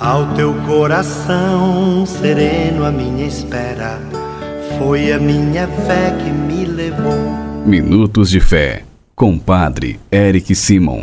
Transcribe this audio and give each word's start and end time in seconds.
Ao 0.00 0.34
teu 0.34 0.52
coração 0.66 2.04
sereno, 2.04 2.84
a 2.84 2.90
minha 2.90 3.24
espera 3.28 4.00
foi 4.76 5.12
a 5.12 5.20
minha 5.20 5.68
fé 5.68 6.10
que 6.18 6.30
me 6.30 6.64
levou. 6.64 7.14
Minutos 7.64 8.28
de 8.28 8.40
Fé, 8.40 8.84
com 9.14 9.38
Padre 9.38 10.00
Eric 10.10 10.52
Simon. 10.52 10.98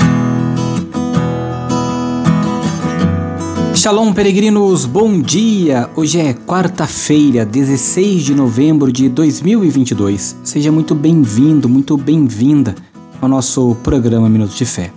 Shalom, 3.74 4.12
peregrinos, 4.12 4.86
bom 4.86 5.22
dia! 5.22 5.90
Hoje 5.96 6.20
é 6.20 6.34
quarta-feira, 6.34 7.46
16 7.46 8.24
de 8.24 8.36
novembro 8.36 8.92
de 8.92 9.08
2022. 9.08 10.36
Seja 10.44 10.70
muito 10.70 10.94
bem-vindo, 10.94 11.70
muito 11.70 11.96
bem-vinda 11.96 12.76
ao 13.22 13.30
nosso 13.30 13.74
programa 13.84 14.28
Minutos 14.28 14.58
de 14.58 14.66
Fé. 14.66 14.92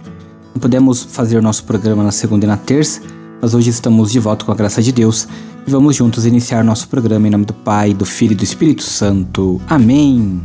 Não 0.52 0.60
podemos 0.60 1.04
fazer 1.04 1.38
o 1.38 1.42
nosso 1.42 1.62
programa 1.62 2.02
na 2.02 2.10
segunda 2.10 2.44
e 2.44 2.48
na 2.48 2.56
terça 2.56 3.00
mas 3.44 3.52
hoje 3.52 3.68
estamos 3.68 4.10
de 4.10 4.18
volta 4.18 4.42
com 4.42 4.52
a 4.52 4.54
graça 4.54 4.80
de 4.80 4.90
Deus 4.90 5.28
e 5.66 5.70
vamos 5.70 5.94
juntos 5.94 6.24
iniciar 6.24 6.64
nosso 6.64 6.88
programa 6.88 7.28
em 7.28 7.30
nome 7.30 7.44
do 7.44 7.52
Pai, 7.52 7.92
do 7.92 8.06
Filho 8.06 8.32
e 8.32 8.36
do 8.36 8.42
Espírito 8.42 8.82
Santo. 8.82 9.60
Amém. 9.68 10.40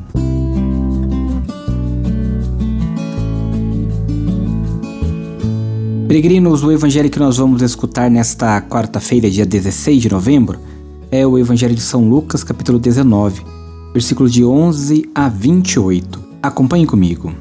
Peregrinos, 6.09 6.61
o 6.61 6.73
evangelho 6.73 7.09
que 7.09 7.19
nós 7.19 7.37
vamos 7.37 7.61
escutar 7.61 8.11
nesta 8.11 8.61
quarta-feira, 8.63 9.29
dia 9.29 9.45
16 9.45 10.01
de 10.01 10.11
novembro, 10.11 10.59
é 11.09 11.25
o 11.25 11.39
Evangelho 11.39 11.75
de 11.75 11.81
São 11.81 12.03
Lucas, 12.09 12.43
capítulo 12.43 12.79
19, 12.79 13.45
versículos 13.93 14.33
de 14.33 14.43
11 14.43 15.09
a 15.15 15.29
28. 15.29 16.19
Acompanhe 16.43 16.85
comigo. 16.85 17.33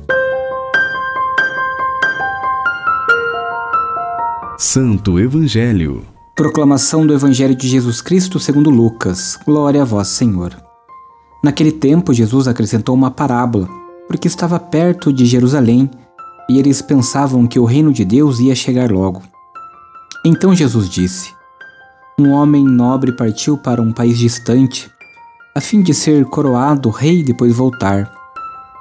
Santo 4.61 5.21
Evangelho. 5.21 6.03
Proclamação 6.35 7.07
do 7.07 7.15
Evangelho 7.15 7.55
de 7.55 7.69
Jesus 7.69 8.01
Cristo 8.01 8.41
segundo 8.41 8.71
Lucas. 8.71 9.39
Glória 9.47 9.83
a 9.83 9.85
vós, 9.85 10.09
Senhor. 10.09 10.53
Naquele 11.45 11.71
tempo, 11.71 12.13
Jesus 12.13 12.49
acrescentou 12.49 12.93
uma 12.93 13.09
parábola, 13.09 13.69
porque 14.09 14.27
estava 14.27 14.59
perto 14.59 15.13
de 15.13 15.25
Jerusalém 15.27 15.89
e 16.51 16.59
eles 16.59 16.83
pensavam 16.83 17.47
que 17.47 17.61
o 17.61 17.65
reino 17.65 17.93
de 17.93 18.05
Deus 18.05 18.41
ia 18.41 18.53
chegar 18.53 18.91
logo. 18.91 19.23
Então 20.25 20.53
Jesus 20.53 20.91
disse: 20.91 21.33
Um 22.19 22.33
homem 22.33 22.65
nobre 22.65 23.13
partiu 23.13 23.57
para 23.57 23.81
um 23.81 23.93
país 23.93 24.19
distante, 24.19 24.91
a 25.55 25.61
fim 25.61 25.83
de 25.83 25.95
ser 25.95 26.25
coroado 26.25 26.91
rei 26.91 27.21
e 27.21 27.25
depois 27.25 27.55
voltar. 27.55 28.13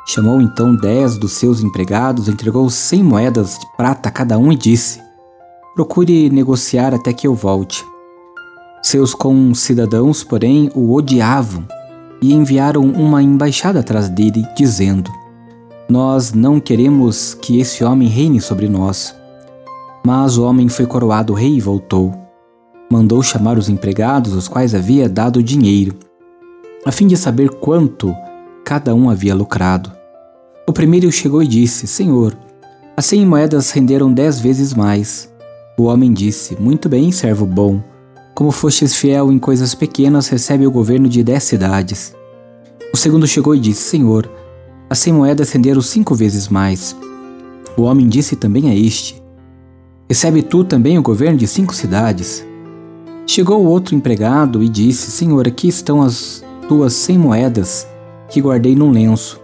Chamou 0.07 0.41
então 0.41 0.75
dez 0.75 1.19
dos 1.19 1.33
seus 1.33 1.61
empregados, 1.61 2.27
entregou 2.27 2.67
cem 2.67 3.03
moedas 3.03 3.59
de 3.59 3.67
prata 3.77 4.09
a 4.09 4.11
cada 4.11 4.39
um 4.39 4.51
e 4.51 4.55
disse: 4.55 5.05
Procure 5.77 6.27
negociar 6.31 6.95
até 6.95 7.13
que 7.13 7.27
eu 7.27 7.35
volte. 7.35 7.85
Seus 8.81 9.13
concidadãos, 9.13 10.23
porém, 10.23 10.71
o 10.73 10.91
odiavam 10.91 11.67
e 12.19 12.33
enviaram 12.33 12.81
uma 12.81 13.21
embaixada 13.21 13.81
atrás 13.81 14.09
dele, 14.09 14.43
dizendo: 14.57 15.11
Nós 15.87 16.33
não 16.33 16.59
queremos 16.59 17.35
que 17.35 17.59
esse 17.59 17.83
homem 17.83 18.07
reine 18.07 18.41
sobre 18.41 18.67
nós. 18.67 19.15
Mas 20.03 20.35
o 20.35 20.45
homem 20.45 20.67
foi 20.67 20.87
coroado 20.87 21.31
rei 21.35 21.57
e 21.57 21.61
voltou. 21.61 22.11
Mandou 22.91 23.21
chamar 23.21 23.59
os 23.59 23.69
empregados, 23.69 24.33
os 24.33 24.47
quais 24.47 24.73
havia 24.73 25.07
dado 25.07 25.43
dinheiro, 25.43 25.93
a 26.87 26.91
fim 26.91 27.05
de 27.05 27.15
saber 27.15 27.51
quanto 27.51 28.15
cada 28.65 28.95
um 28.95 29.11
havia 29.11 29.35
lucrado. 29.35 29.91
O 30.67 30.73
primeiro 30.73 31.11
chegou 31.11 31.43
e 31.43 31.47
disse: 31.47 31.85
Senhor, 31.85 32.35
as 32.97 33.05
cem 33.05 33.23
moedas 33.23 33.69
renderam 33.69 34.11
dez 34.11 34.39
vezes 34.39 34.73
mais. 34.73 35.36
O 35.79 35.83
homem 35.83 36.11
disse: 36.11 36.59
Muito 36.59 36.89
bem, 36.89 37.11
servo 37.11 37.45
bom. 37.45 37.79
Como 38.33 38.49
fostes 38.49 38.95
fiel 38.95 39.31
em 39.31 39.37
coisas 39.37 39.75
pequenas, 39.75 40.27
recebe 40.27 40.65
o 40.65 40.71
governo 40.71 41.07
de 41.07 41.23
dez 41.23 41.43
cidades. 41.43 42.15
O 42.91 42.97
segundo 42.97 43.27
chegou 43.27 43.53
e 43.53 43.59
disse: 43.59 43.83
Senhor, 43.83 44.27
as 44.89 44.97
cem 44.97 45.13
moedas 45.13 45.51
renderam 45.51 45.79
cinco 45.79 46.15
vezes 46.15 46.47
mais. 46.47 46.97
O 47.77 47.83
homem 47.83 48.07
disse 48.07 48.35
também 48.35 48.71
a 48.71 48.75
este: 48.75 49.21
Recebe 50.09 50.41
tu 50.41 50.63
também 50.63 50.97
o 50.97 51.03
governo 51.03 51.37
de 51.37 51.45
cinco 51.45 51.75
cidades. 51.75 52.43
Chegou 53.27 53.63
o 53.63 53.67
outro 53.67 53.93
empregado 53.93 54.63
e 54.63 54.69
disse: 54.69 55.11
Senhor, 55.11 55.47
aqui 55.47 55.67
estão 55.67 56.01
as 56.01 56.43
tuas 56.67 56.93
cem 56.93 57.19
moedas 57.19 57.87
que 58.29 58.41
guardei 58.41 58.75
num 58.75 58.89
lenço, 58.89 59.39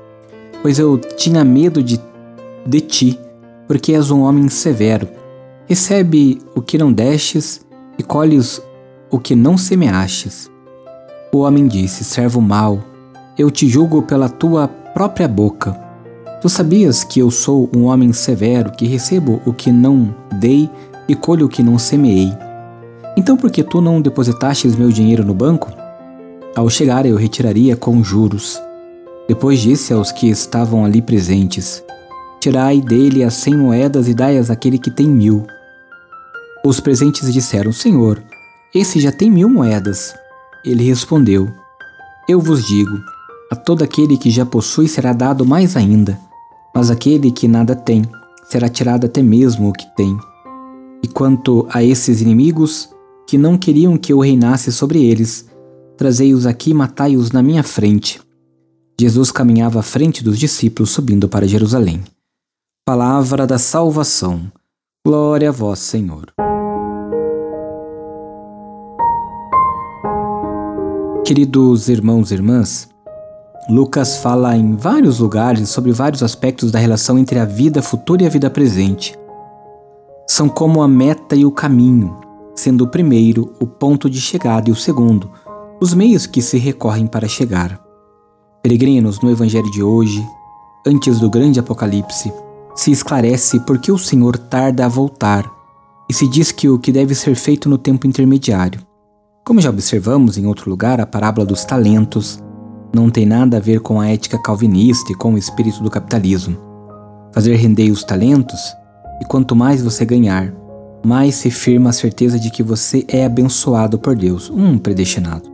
pois 0.63 0.79
eu 0.79 0.97
tinha 0.97 1.43
medo 1.43 1.83
de, 1.83 2.01
de 2.65 2.81
ti, 2.81 3.19
porque 3.67 3.93
és 3.93 4.09
um 4.09 4.21
homem 4.21 4.49
severo 4.49 5.07
Recebe 5.65 6.41
o 6.55 6.61
que 6.61 6.77
não 6.77 6.91
destes 6.91 7.65
e 7.97 8.03
colhes 8.03 8.61
o 9.09 9.17
que 9.17 9.35
não 9.35 9.57
semeastes. 9.57 10.51
O 11.31 11.39
homem 11.39 11.67
disse: 11.67 12.03
Servo 12.03 12.41
mau, 12.41 12.79
eu 13.37 13.49
te 13.49 13.67
julgo 13.69 14.01
pela 14.01 14.27
tua 14.27 14.67
própria 14.67 15.27
boca. 15.27 15.71
Tu 16.41 16.49
sabias 16.49 17.03
que 17.03 17.19
eu 17.19 17.31
sou 17.31 17.69
um 17.73 17.85
homem 17.85 18.11
severo, 18.11 18.71
que 18.71 18.85
recebo 18.85 19.41
o 19.45 19.53
que 19.53 19.71
não 19.71 20.13
dei 20.39 20.69
e 21.07 21.15
colho 21.15 21.45
o 21.45 21.49
que 21.49 21.63
não 21.63 21.79
semeei. 21.79 22.31
Então, 23.15 23.37
por 23.37 23.49
que 23.49 23.63
tu 23.63 23.79
não 23.79 24.01
depositastes 24.01 24.75
meu 24.75 24.89
dinheiro 24.89 25.23
no 25.23 25.33
banco? 25.33 25.71
Ao 26.55 26.69
chegar, 26.69 27.05
eu 27.05 27.15
retiraria 27.15 27.77
com 27.77 28.03
juros. 28.03 28.61
Depois 29.27 29.59
disse 29.59 29.93
aos 29.93 30.11
que 30.11 30.29
estavam 30.29 30.83
ali 30.83 31.01
presentes: 31.01 31.83
Tirai 32.43 32.81
dele 32.81 33.23
as 33.23 33.35
cem 33.35 33.55
moedas 33.55 34.09
e 34.09 34.13
dai-as 34.13 34.49
àquele 34.49 34.77
que 34.77 34.91
tem 34.91 35.07
mil. 35.07 35.47
Os 36.65 36.81
presentes 36.81 37.31
disseram: 37.31 37.71
Senhor, 37.71 38.21
esse 38.75 38.99
já 38.99 39.13
tem 39.13 39.31
mil 39.31 39.47
moedas. 39.47 40.13
Ele 40.65 40.83
respondeu: 40.83 41.49
Eu 42.27 42.41
vos 42.41 42.67
digo: 42.67 42.99
a 43.49 43.55
todo 43.55 43.81
aquele 43.81 44.17
que 44.17 44.29
já 44.29 44.45
possui 44.45 44.89
será 44.89 45.13
dado 45.13 45.45
mais 45.45 45.77
ainda, 45.77 46.19
mas 46.75 46.91
aquele 46.91 47.31
que 47.31 47.47
nada 47.47 47.77
tem 47.77 48.01
será 48.49 48.67
tirado 48.67 49.05
até 49.05 49.23
mesmo 49.23 49.69
o 49.69 49.71
que 49.71 49.85
tem. 49.95 50.13
E 51.01 51.07
quanto 51.07 51.65
a 51.71 51.81
esses 51.81 52.19
inimigos, 52.19 52.89
que 53.25 53.37
não 53.37 53.57
queriam 53.57 53.97
que 53.97 54.11
eu 54.11 54.19
reinasse 54.19 54.69
sobre 54.69 55.01
eles, 55.01 55.45
trazei-os 55.95 56.45
aqui 56.45 56.71
e 56.71 56.73
matai-os 56.73 57.31
na 57.31 57.41
minha 57.41 57.63
frente. 57.63 58.19
Jesus 58.99 59.31
caminhava 59.31 59.79
à 59.79 59.81
frente 59.81 60.21
dos 60.21 60.37
discípulos 60.37 60.89
subindo 60.89 61.29
para 61.29 61.47
Jerusalém. 61.47 62.03
Palavra 62.85 63.47
da 63.47 63.57
salvação. 63.57 64.51
Glória 65.07 65.47
a 65.47 65.51
vós, 65.53 65.79
Senhor. 65.79 66.33
Queridos 71.25 71.87
irmãos 71.87 72.29
e 72.29 72.33
irmãs, 72.33 72.89
Lucas 73.69 74.17
fala 74.17 74.57
em 74.57 74.75
vários 74.75 75.19
lugares 75.19 75.69
sobre 75.69 75.93
vários 75.93 76.21
aspectos 76.21 76.71
da 76.73 76.79
relação 76.79 77.17
entre 77.17 77.39
a 77.39 77.45
vida 77.45 77.81
futura 77.81 78.23
e 78.23 78.25
a 78.25 78.29
vida 78.29 78.49
presente. 78.49 79.17
São 80.27 80.49
como 80.49 80.81
a 80.81 80.87
meta 80.87 81.37
e 81.37 81.45
o 81.45 81.51
caminho, 81.53 82.17
sendo 82.53 82.83
o 82.83 82.89
primeiro 82.89 83.53
o 83.61 83.65
ponto 83.65 84.09
de 84.09 84.19
chegada 84.19 84.69
e 84.69 84.73
o 84.73 84.75
segundo 84.75 85.31
os 85.79 85.93
meios 85.93 86.27
que 86.27 86.41
se 86.41 86.57
recorrem 86.57 87.07
para 87.07 87.29
chegar. 87.29 87.79
Peregrinos, 88.61 89.21
no 89.21 89.31
Evangelho 89.31 89.71
de 89.71 89.81
hoje, 89.81 90.21
antes 90.85 91.17
do 91.17 91.29
grande 91.29 91.61
Apocalipse, 91.61 92.33
se 92.75 92.91
esclarece 92.91 93.59
por 93.59 93.77
que 93.77 93.91
o 93.91 93.97
Senhor 93.97 94.37
tarda 94.37 94.85
a 94.85 94.89
voltar 94.89 95.49
e 96.09 96.13
se 96.13 96.27
diz 96.27 96.51
que 96.51 96.67
o 96.67 96.79
que 96.79 96.91
deve 96.91 97.15
ser 97.15 97.35
feito 97.35 97.69
no 97.69 97.77
tempo 97.77 98.07
intermediário. 98.07 98.81
Como 99.45 99.61
já 99.61 99.69
observamos 99.69 100.37
em 100.37 100.45
outro 100.45 100.69
lugar, 100.69 100.99
a 100.99 101.05
parábola 101.05 101.45
dos 101.45 101.65
talentos 101.65 102.39
não 102.93 103.09
tem 103.09 103.25
nada 103.25 103.57
a 103.57 103.59
ver 103.59 103.79
com 103.79 103.99
a 103.99 104.09
ética 104.09 104.37
calvinista 104.37 105.11
e 105.11 105.15
com 105.15 105.33
o 105.33 105.37
espírito 105.37 105.81
do 105.83 105.89
capitalismo. 105.89 106.57
Fazer 107.33 107.55
render 107.55 107.89
os 107.91 108.03
talentos, 108.03 108.59
e 109.21 109.25
quanto 109.25 109.55
mais 109.55 109.81
você 109.81 110.05
ganhar, 110.05 110.53
mais 111.03 111.35
se 111.35 111.49
firma 111.49 111.89
a 111.89 111.93
certeza 111.93 112.39
de 112.39 112.49
que 112.51 112.63
você 112.63 113.03
é 113.07 113.25
abençoado 113.25 113.97
por 113.97 114.15
Deus, 114.15 114.49
um 114.49 114.77
predestinado. 114.77 115.51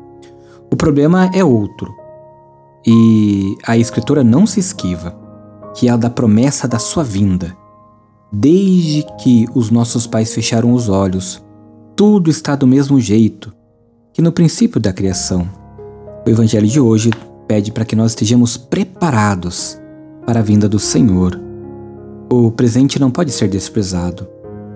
O 0.71 0.75
problema 0.75 1.29
é 1.33 1.43
outro, 1.43 1.91
e 2.85 3.55
a 3.65 3.77
Escritura 3.77 4.23
não 4.23 4.45
se 4.45 4.59
esquiva 4.59 5.18
que 5.79 5.87
é 5.87 5.91
a 5.91 5.95
da 5.95 6.09
promessa 6.09 6.67
da 6.67 6.77
sua 6.77 7.05
vinda. 7.05 7.55
Desde 8.29 9.05
que 9.17 9.47
os 9.55 9.71
nossos 9.71 10.05
pais 10.05 10.33
fecharam 10.33 10.73
os 10.73 10.89
olhos, 10.89 11.41
tudo 11.95 12.29
está 12.29 12.53
do 12.53 12.67
mesmo 12.67 12.99
jeito 12.99 13.53
que 14.11 14.21
no 14.21 14.33
princípio 14.33 14.77
da 14.77 14.91
criação. 14.91 15.49
O 16.27 16.29
Evangelho 16.29 16.67
de 16.67 16.81
hoje 16.81 17.11
pede 17.47 17.71
para 17.71 17.85
que 17.85 17.95
nós 17.95 18.11
estejamos 18.11 18.57
preparados 18.57 19.79
para 20.25 20.41
a 20.41 20.43
vinda 20.43 20.67
do 20.67 20.79
Senhor. 20.79 21.39
O 22.29 22.51
presente 22.51 22.99
não 22.99 23.09
pode 23.09 23.31
ser 23.31 23.47
desprezado, 23.47 24.27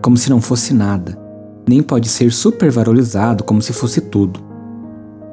como 0.02 0.16
se 0.16 0.30
não 0.30 0.40
fosse 0.40 0.74
nada, 0.74 1.20
nem 1.68 1.84
pode 1.84 2.08
ser 2.08 2.32
supervalorizado 2.32 3.44
como 3.44 3.62
se 3.62 3.74
fosse 3.74 4.00
tudo. 4.00 4.40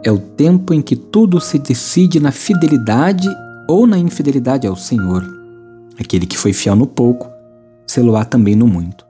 É 0.02 0.11
o 0.11 0.19
tempo 0.19 0.75
em 0.75 0.82
que 0.82 0.96
tudo 0.96 1.40
se 1.40 1.61
decide 1.61 2.19
na 2.19 2.32
fidelidade 2.32 3.28
ou 3.69 3.87
na 3.87 3.96
infidelidade 3.96 4.67
ao 4.67 4.75
Senhor. 4.75 5.38
Aquele 6.00 6.26
que 6.26 6.38
foi 6.38 6.52
fiel 6.52 6.75
no 6.75 6.87
pouco, 6.87 7.31
se 7.87 8.00
lo 8.00 8.25
também 8.25 8.56
no 8.56 8.67
muito. 8.67 9.05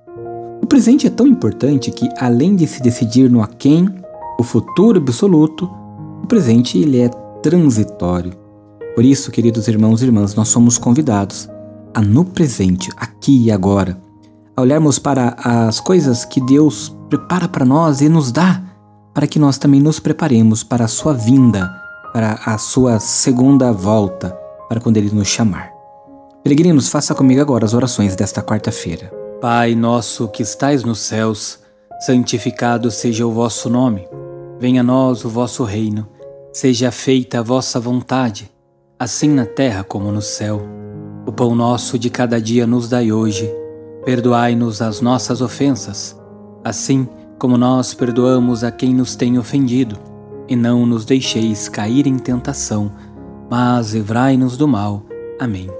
O 0.62 0.66
presente 0.66 1.06
é 1.06 1.10
tão 1.10 1.26
importante 1.26 1.90
que, 1.90 2.08
além 2.18 2.56
de 2.56 2.66
se 2.66 2.82
decidir 2.82 3.30
no 3.30 3.42
a 3.42 3.46
quem, 3.46 3.88
o 4.38 4.42
futuro 4.42 4.98
absoluto, 4.98 5.70
o 6.22 6.26
presente 6.26 6.78
ele 6.78 7.00
é 7.00 7.08
transitório. 7.42 8.32
Por 8.94 9.04
isso, 9.04 9.30
queridos 9.30 9.68
irmãos 9.68 10.02
e 10.02 10.06
irmãs, 10.06 10.34
nós 10.34 10.48
somos 10.48 10.78
convidados 10.78 11.48
a 11.94 12.00
no 12.00 12.24
presente, 12.24 12.90
aqui 12.96 13.44
e 13.44 13.52
agora, 13.52 13.96
a 14.56 14.62
olharmos 14.62 14.98
para 14.98 15.36
as 15.44 15.80
coisas 15.80 16.24
que 16.24 16.40
Deus 16.40 16.94
prepara 17.08 17.48
para 17.48 17.64
nós 17.64 18.00
e 18.00 18.08
nos 18.08 18.30
dá, 18.30 18.62
para 19.14 19.26
que 19.26 19.38
nós 19.38 19.58
também 19.58 19.80
nos 19.80 19.98
preparemos 19.98 20.62
para 20.62 20.84
a 20.84 20.88
sua 20.88 21.12
vinda, 21.12 21.68
para 22.12 22.38
a 22.44 22.58
sua 22.58 22.98
segunda 22.98 23.72
volta, 23.72 24.30
para 24.68 24.80
quando 24.80 24.96
ele 24.96 25.10
nos 25.12 25.28
chamar. 25.28 25.79
Peregrinos, 26.42 26.88
faça 26.88 27.14
comigo 27.14 27.40
agora 27.40 27.66
as 27.66 27.74
orações 27.74 28.16
desta 28.16 28.42
quarta-feira. 28.42 29.12
Pai 29.42 29.74
nosso 29.74 30.26
que 30.28 30.42
estais 30.42 30.82
nos 30.82 30.98
céus, 31.00 31.58
santificado 32.00 32.90
seja 32.90 33.26
o 33.26 33.30
vosso 33.30 33.68
nome. 33.68 34.08
Venha 34.58 34.80
a 34.80 34.84
nós 34.84 35.24
o 35.24 35.28
vosso 35.28 35.64
reino. 35.64 36.08
Seja 36.52 36.90
feita 36.90 37.38
a 37.38 37.42
vossa 37.42 37.78
vontade, 37.78 38.50
assim 38.98 39.28
na 39.28 39.44
terra 39.44 39.84
como 39.84 40.10
no 40.10 40.22
céu. 40.22 40.62
O 41.26 41.32
pão 41.32 41.54
nosso 41.54 41.98
de 41.98 42.08
cada 42.08 42.40
dia 42.40 42.66
nos 42.66 42.88
dai 42.88 43.12
hoje. 43.12 43.48
Perdoai-nos 44.04 44.80
as 44.80 45.00
nossas 45.02 45.42
ofensas, 45.42 46.18
assim 46.64 47.06
como 47.38 47.58
nós 47.58 47.92
perdoamos 47.92 48.64
a 48.64 48.70
quem 48.70 48.94
nos 48.94 49.14
tem 49.14 49.38
ofendido. 49.38 49.98
E 50.48 50.56
não 50.56 50.86
nos 50.86 51.04
deixeis 51.04 51.68
cair 51.68 52.06
em 52.06 52.18
tentação, 52.18 52.90
mas 53.50 53.92
livrai-nos 53.92 54.56
do 54.56 54.66
mal. 54.66 55.02
Amém. 55.38 55.79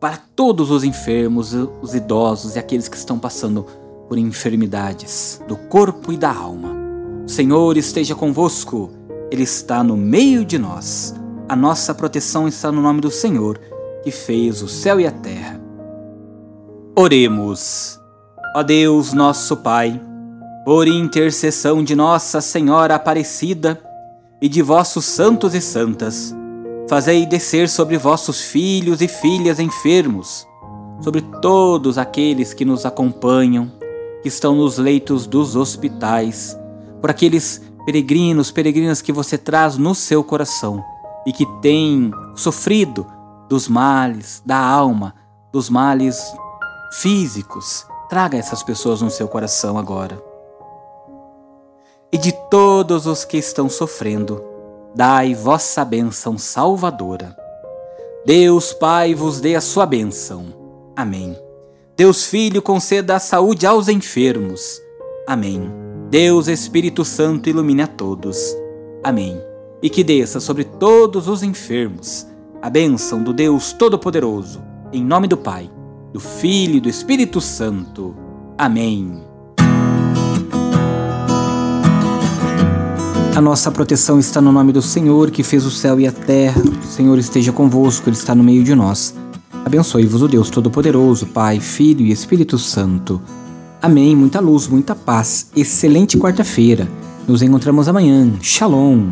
para 0.00 0.16
todos 0.16 0.70
os 0.70 0.82
enfermos, 0.82 1.52
os 1.52 1.94
idosos 1.94 2.56
e 2.56 2.58
aqueles 2.58 2.88
que 2.88 2.96
estão 2.96 3.18
passando 3.18 3.66
por 4.08 4.16
enfermidades 4.18 5.40
do 5.46 5.56
corpo 5.56 6.12
e 6.12 6.16
da 6.16 6.32
alma. 6.32 6.74
O 7.26 7.28
Senhor 7.28 7.76
esteja 7.76 8.14
convosco 8.14 8.90
ele 9.30 9.44
está 9.44 9.84
no 9.84 9.96
meio 9.96 10.44
de 10.44 10.58
nós. 10.58 11.14
A 11.48 11.54
nossa 11.54 11.94
proteção 11.94 12.48
está 12.48 12.72
no 12.72 12.82
nome 12.82 13.00
do 13.00 13.10
Senhor, 13.10 13.60
que 14.02 14.10
fez 14.10 14.60
o 14.60 14.68
céu 14.68 14.98
e 14.98 15.06
a 15.06 15.12
terra. 15.12 15.60
Oremos. 16.96 17.98
Ó 18.56 18.62
Deus, 18.64 19.12
nosso 19.12 19.56
Pai, 19.58 20.00
por 20.64 20.88
intercessão 20.88 21.84
de 21.84 21.94
Nossa 21.94 22.40
Senhora 22.40 22.96
Aparecida 22.96 23.80
e 24.42 24.48
de 24.48 24.60
vossos 24.60 25.04
santos 25.04 25.54
e 25.54 25.60
santas, 25.60 26.34
fazei 26.90 27.24
descer 27.24 27.68
sobre 27.68 27.96
vossos 27.96 28.40
filhos 28.40 29.00
e 29.00 29.06
filhas 29.06 29.60
enfermos, 29.60 30.44
sobre 31.00 31.22
todos 31.40 31.96
aqueles 31.96 32.52
que 32.52 32.64
nos 32.64 32.84
acompanham, 32.84 33.70
que 34.20 34.26
estão 34.26 34.56
nos 34.56 34.76
leitos 34.76 35.24
dos 35.24 35.54
hospitais, 35.54 36.58
por 37.00 37.08
aqueles 37.08 37.62
peregrinos, 37.86 38.50
peregrinas 38.50 39.00
que 39.00 39.12
você 39.12 39.38
traz 39.38 39.76
no 39.78 39.94
seu 39.94 40.24
coração 40.24 40.84
e 41.24 41.32
que 41.32 41.46
têm 41.62 42.10
sofrido 42.34 43.06
dos 43.48 43.68
males 43.68 44.42
da 44.44 44.58
alma, 44.58 45.14
dos 45.52 45.70
males 45.70 46.20
físicos. 46.94 47.86
Traga 48.08 48.36
essas 48.36 48.64
pessoas 48.64 49.00
no 49.00 49.12
seu 49.12 49.28
coração 49.28 49.78
agora. 49.78 50.20
E 52.12 52.18
de 52.18 52.32
todos 52.50 53.06
os 53.06 53.24
que 53.24 53.36
estão 53.36 53.68
sofrendo, 53.68 54.49
dai 54.94 55.34
vossa 55.34 55.84
bênção 55.84 56.36
salvadora. 56.36 57.36
Deus 58.24 58.72
Pai 58.72 59.14
vos 59.14 59.40
dê 59.40 59.54
a 59.54 59.60
sua 59.60 59.86
bênção. 59.86 60.46
Amém. 60.96 61.36
Deus 61.96 62.26
Filho 62.26 62.60
conceda 62.60 63.16
a 63.16 63.20
saúde 63.20 63.66
aos 63.66 63.88
enfermos. 63.88 64.80
Amém. 65.26 65.70
Deus 66.10 66.48
Espírito 66.48 67.04
Santo 67.04 67.48
ilumine 67.48 67.82
a 67.82 67.86
todos. 67.86 68.54
Amém. 69.02 69.40
E 69.82 69.88
que 69.88 70.04
desça 70.04 70.40
sobre 70.40 70.64
todos 70.64 71.28
os 71.28 71.42
enfermos 71.42 72.26
a 72.62 72.68
bênção 72.68 73.22
do 73.22 73.32
Deus 73.32 73.72
Todo-Poderoso, 73.72 74.62
em 74.92 75.02
nome 75.02 75.26
do 75.26 75.36
Pai, 75.36 75.70
do 76.12 76.20
Filho 76.20 76.76
e 76.76 76.80
do 76.80 76.88
Espírito 76.88 77.40
Santo. 77.40 78.14
Amém. 78.58 79.29
A 83.40 83.42
nossa 83.42 83.70
proteção 83.70 84.18
está 84.18 84.38
no 84.38 84.52
nome 84.52 84.70
do 84.70 84.82
Senhor, 84.82 85.30
que 85.30 85.42
fez 85.42 85.64
o 85.64 85.70
céu 85.70 85.98
e 85.98 86.06
a 86.06 86.12
terra. 86.12 86.60
O 86.60 86.86
Senhor 86.86 87.18
esteja 87.18 87.50
convosco, 87.50 88.06
Ele 88.06 88.14
está 88.14 88.34
no 88.34 88.44
meio 88.44 88.62
de 88.62 88.74
nós. 88.74 89.14
Abençoe-vos 89.64 90.20
o 90.20 90.28
Deus 90.28 90.50
Todo-Poderoso, 90.50 91.24
Pai, 91.24 91.58
Filho 91.58 92.04
e 92.04 92.12
Espírito 92.12 92.58
Santo. 92.58 93.18
Amém. 93.80 94.14
Muita 94.14 94.40
luz, 94.40 94.68
muita 94.68 94.94
paz. 94.94 95.50
Excelente 95.56 96.18
quarta-feira. 96.18 96.86
Nos 97.26 97.40
encontramos 97.40 97.88
amanhã. 97.88 98.30
Shalom. 98.42 99.08